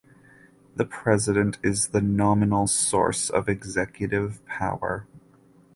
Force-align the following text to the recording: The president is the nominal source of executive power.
The 0.77 0.85
president 0.85 1.59
is 1.61 1.89
the 1.89 2.01
nominal 2.01 2.65
source 2.65 3.29
of 3.29 3.47
executive 3.47 4.43
power. 4.47 5.05